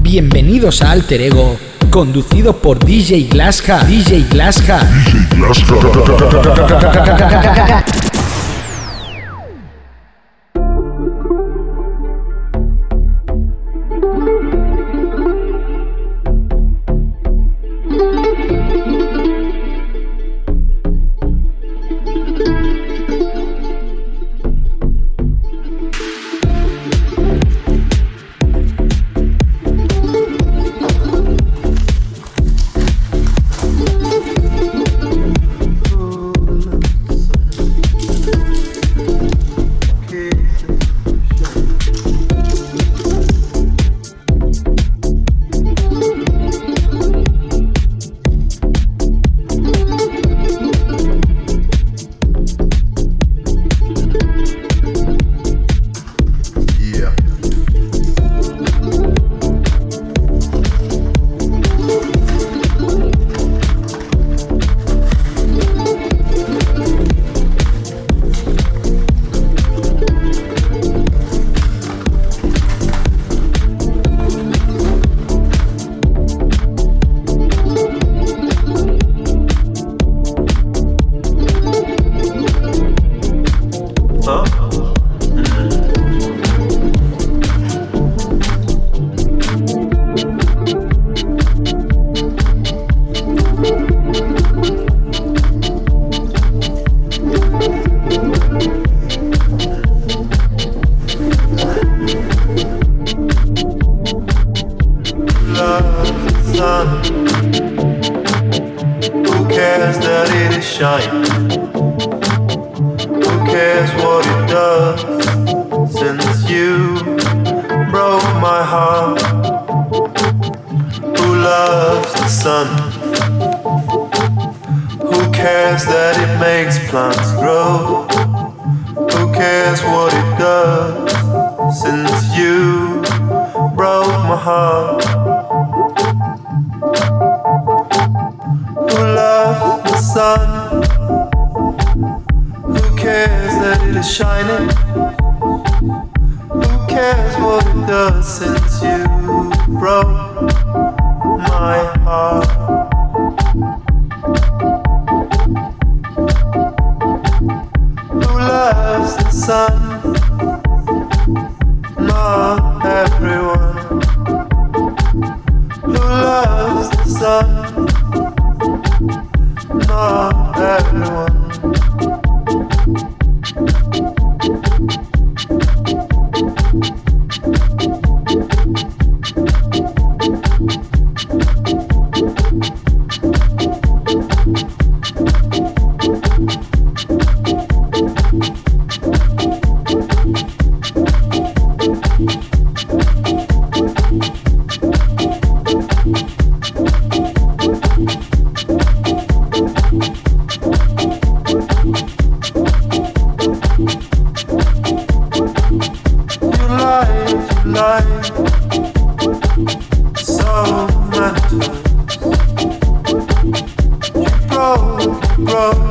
[0.00, 1.58] Bienvenidos a Alter Ego,
[1.90, 3.84] conducido por DJ Glasja.
[3.84, 4.80] DJ Glasja.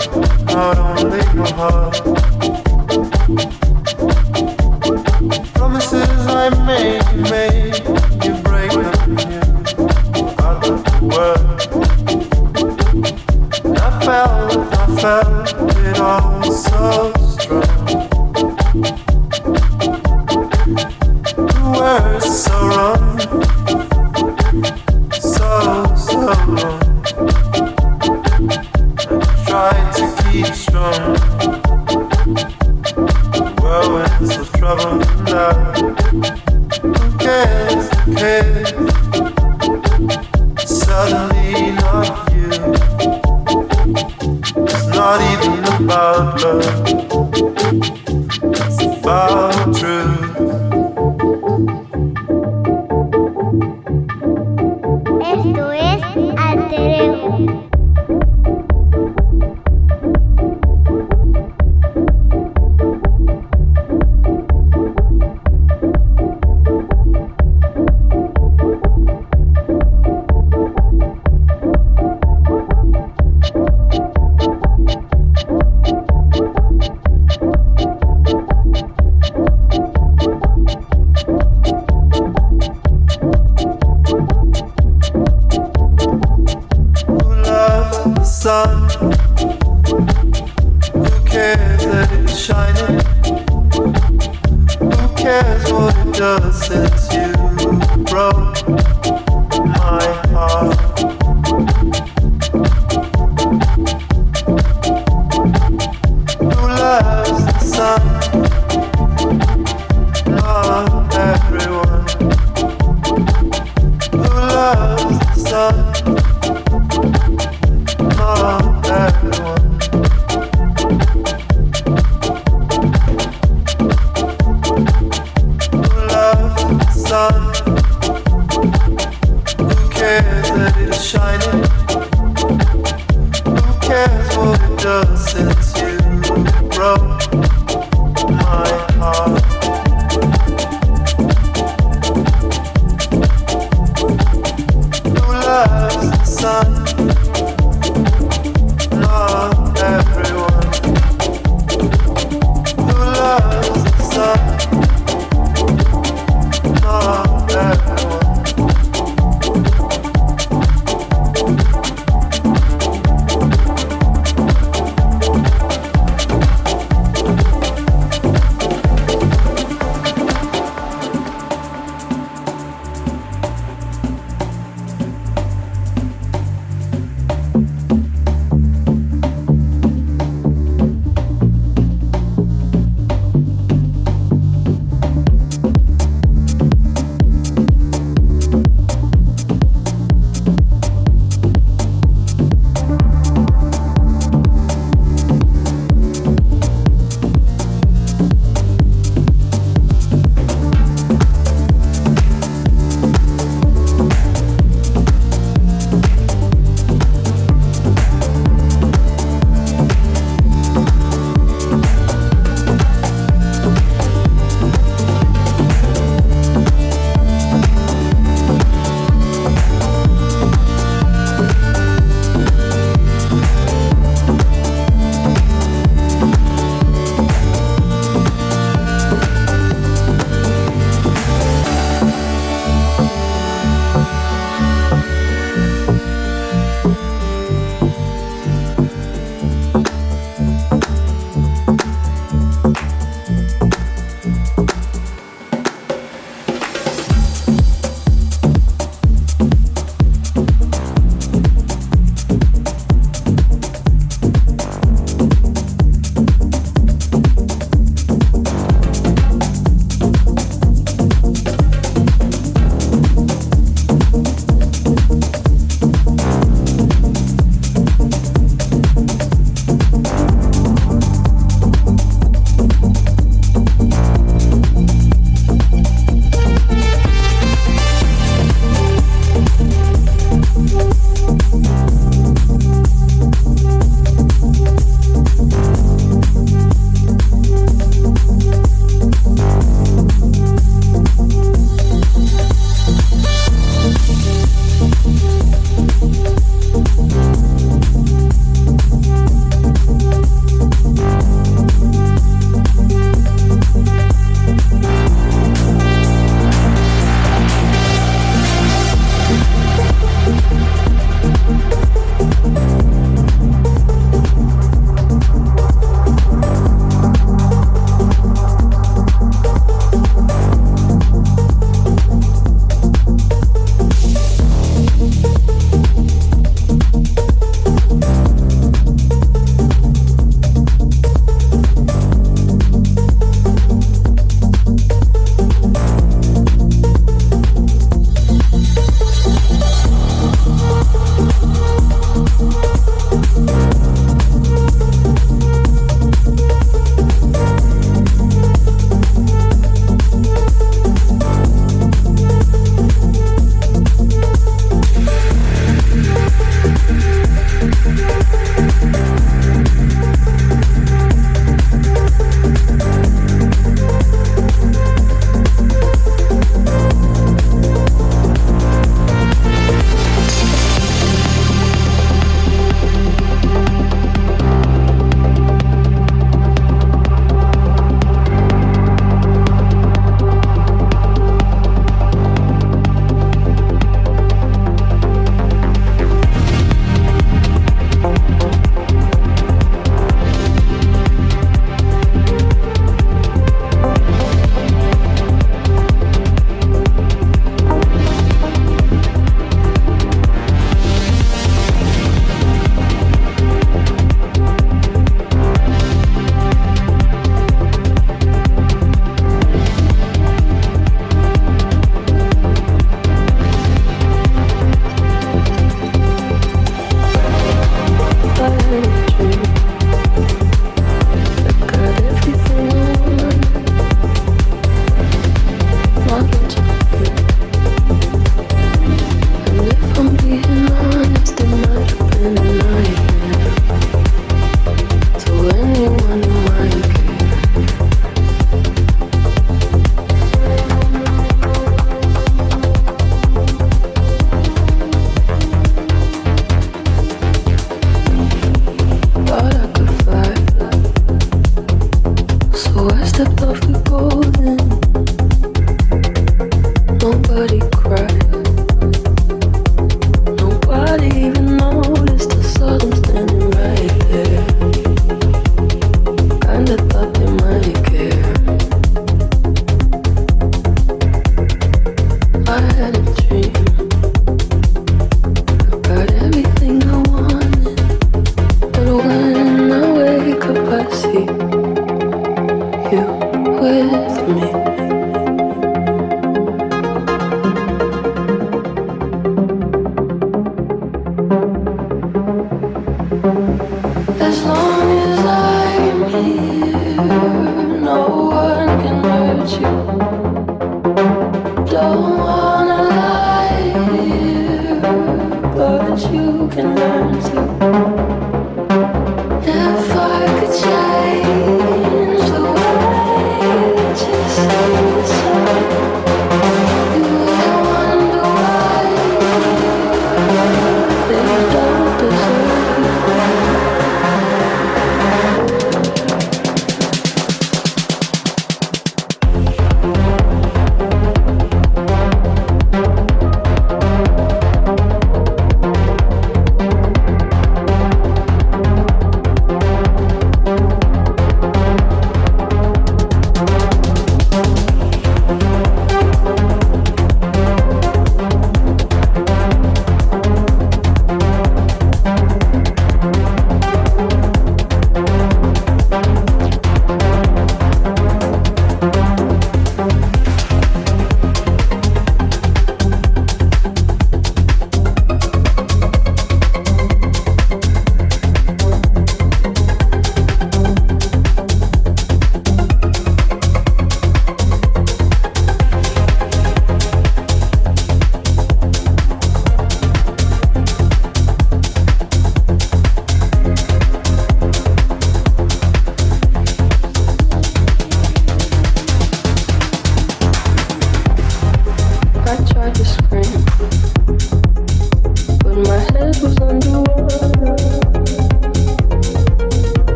[0.00, 2.27] I don't on my heart.